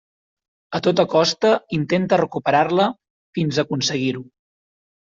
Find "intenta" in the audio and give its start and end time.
1.79-2.21